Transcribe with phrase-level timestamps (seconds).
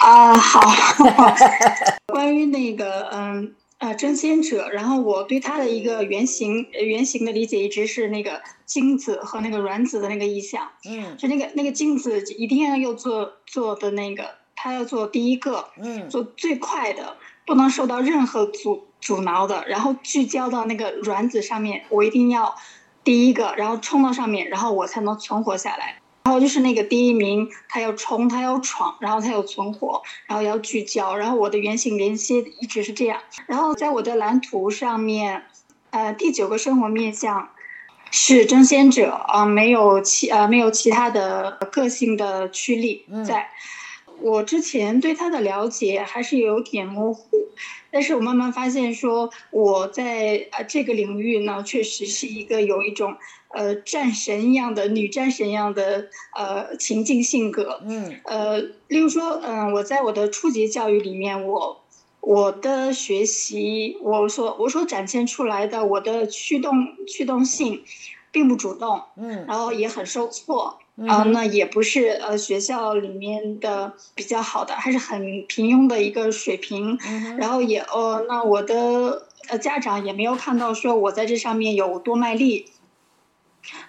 [0.00, 0.60] 啊，好，
[2.12, 11.16] 关于那个，嗯，呃，争先者，然后我对他的一个原型，呃原型的理解一直是那个精子和那个卵子的那个意象，嗯。
[11.16, 22.56] 就那个那个精子一定要要做做的那个，他要做第一个，嗯做最快的，不能受到任何阻阻挠的，然后聚焦到那个卵子上面，我一定要
[23.04, 26.00] 第一个，然后冲到上面，然后我才能存活下来。
[26.28, 33.18] 然后就是那个第一名，他要冲，他要闯，然后他要存活，然后要聚焦，然后我的原型连接一直是这样。
[33.46, 35.44] 然后在我的蓝图上面，
[35.88, 37.48] 呃，第九个生活面向
[38.10, 43.48] 是争先者啊、没有其呃没有其他的个性的驱力在。
[44.20, 47.48] 我之前对他的了解还是有点模糊，
[47.90, 53.16] 但是我慢慢发现说我在呃这个领域呢，确实是一个有一种
[53.48, 57.80] 呃战神一样的女战神一样的呃情境性格。
[57.84, 61.80] 嗯呃，例如说，嗯、我在我的初级教育里面，我
[62.20, 66.74] 我的学习，我所我所展现出来的我的驱动
[67.06, 67.82] 驱动性，
[68.32, 70.78] 并不主动，嗯然后也很受挫。
[71.06, 76.98] 啊、嗯那也不是呃学校里面的比较好的，还是很平庸的一个水平。
[77.06, 82.66] 嗯然后也哦，那我的呃家长也没有看到说我在这上面有多卖力，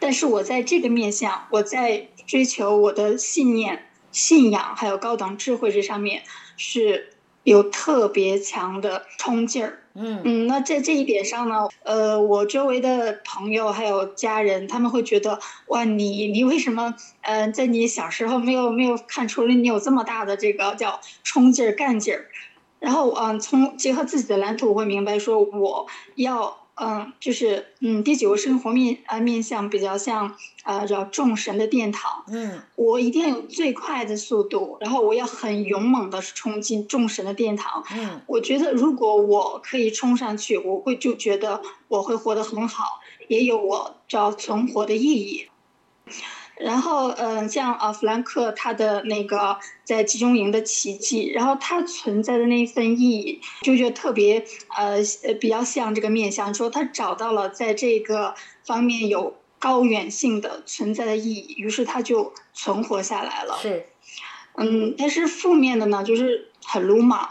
[0.00, 6.24] 但是我在这个面向，我在追求我的信念、信仰还有高等智慧这上面
[6.56, 7.10] 是
[7.46, 9.78] 有特别强的冲劲儿。
[9.94, 22.26] 嗯嗯，那在这一点上呢，呃，我周围的朋友还有家人，他们会觉得，哇，你你为什么，呃，在你小时候没有没有看出来你有这么大的这个叫冲劲儿、干劲儿？
[22.80, 25.86] 然后，嗯、从结合自己的蓝图，我会明白说，我
[26.16, 32.24] 要，嗯、就是，嗯，第九个生活面呃面向比较像，呃，叫众神的殿堂。
[32.28, 37.82] 嗯我一定要有最快的速度，然后我要很勇猛的冲进众神的殿堂。
[37.92, 45.48] 嗯我觉得如果我可以冲上去，我会就觉得我会活得很好，也有我叫存活的意义。
[46.58, 54.44] 然后，嗯、像啊，弗兰克他的那个在集中营的奇迹，然后他存在的那一份意义，就觉得特别
[54.76, 58.34] 呃呃比较像这个面相，说他找到了在这个
[58.64, 63.58] 方面有高远性的存在的意义，于是他就存活下来了。
[63.60, 63.86] 是
[64.58, 67.28] 嗯，但是负面的呢，就是很鲁莽，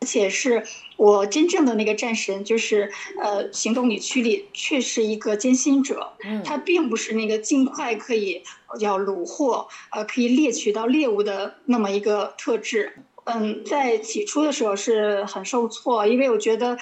[0.00, 0.62] 而且是
[0.96, 6.42] 我真正的那个战神，就是呃，行动里区里，却是一个艰辛者，嗯。
[6.44, 8.42] 他并不是那个尽快可以
[8.78, 12.94] 要虏获，呃，可以猎取到猎物的那么一个特质。
[13.24, 16.78] 嗯，在起初的时候是很受挫，因为我觉得，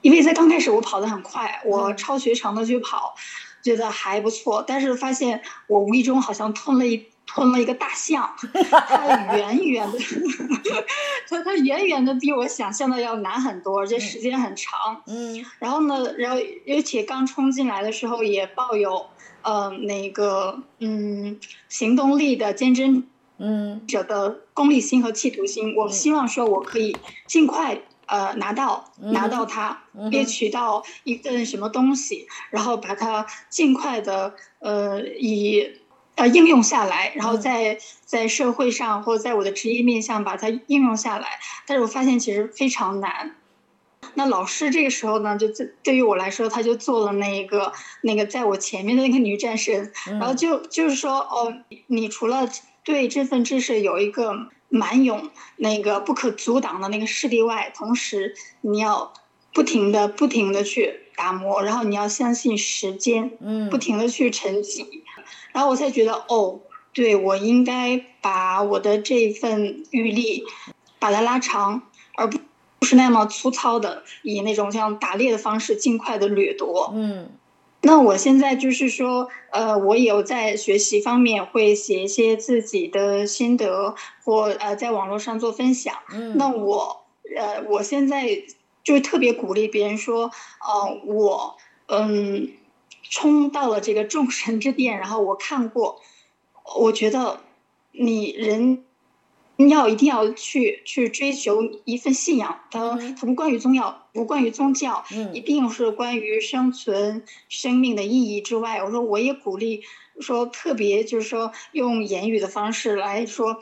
[0.00, 1.96] 因为在刚开始我跑得很快，我嗯。
[1.96, 3.14] 超学长的去跑，
[3.62, 8.34] 觉得还不错，但是发现我无意中好像吞了一吞了一个大象，
[8.70, 9.98] 它远远的，
[11.28, 15.02] 它它远远的比我想象的要难很多，而且时间很长。
[15.06, 15.44] 嗯。
[15.58, 19.06] 然后呢，然后而且刚冲进来的时候也抱有
[19.42, 21.38] 呃那个嗯
[21.68, 23.06] 行动力的坚贞
[23.38, 23.86] 嗯。
[23.86, 26.96] 者的功利心和企图心，我希望说我可以
[27.26, 35.70] 尽快呃拿到嗯拿到它嗯哼，猎取到一份什么东西，然后把它尽快的呃以
[36.18, 41.40] 呃应用下来，然后嗯在在社会上或者在我的职业面向把它应用下来。
[41.66, 43.36] 但是我发现其实非常难。
[44.14, 51.54] 那老师这个时候呢，就对对于我来说，他就做了那一个那个在我前面的那个女战神，然后嗯就就是说，哦，
[51.86, 52.48] 你除了
[52.84, 59.12] 对这份知识有一个蛮勇、那个不可阻挡的那个势力外，同时你要
[59.52, 65.04] 不停的、不停的去打磨，然后你要相信时间，嗯不停的去沉积，
[65.52, 66.60] 然后我才觉得，哦，
[66.92, 70.44] 对我应该把我的这份预力
[70.98, 71.82] 把它拉长，
[72.16, 72.38] 而不
[72.78, 76.90] 不是那么粗糙的以那种像打猎的方式尽快的掠夺。
[76.94, 77.28] 嗯
[77.80, 85.94] 那我现在就是说，呃，我有在学习方面会写一些自己的心得，或呃在网络上做分享。
[86.12, 87.04] 嗯那我
[87.36, 88.42] 呃，我现在
[88.82, 90.24] 就特别鼓励别人说，
[90.60, 91.56] 呃，我
[91.86, 92.50] 嗯
[93.10, 96.00] 冲到了这个众神之殿，然后我看过，
[96.78, 97.40] 我觉得
[97.92, 98.84] 你人
[99.68, 108.82] 要一定要去去追求一份信仰，它它不关于宗教，不关于宗教，一定是关于生存生命的意义之外。
[108.84, 109.82] 我说我也鼓励
[110.20, 113.58] 说，特别就是说用言语的方式来说，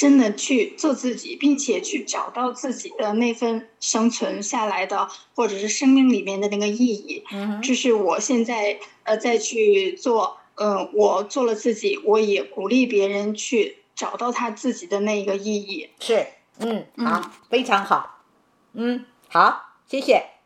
[0.00, 7.22] 真的去做自己，并且去找到自己的那份生存下来的或者是生命里面的那个意义。
[7.30, 13.76] 嗯，这是我现在呃再去做，嗯，我做了自己，我也鼓励别人去。
[13.92, 16.26] 找到他自己的那一个意义是，
[16.58, 18.22] 嗯，好，非常好，
[18.72, 20.39] 嗯，好，谢谢。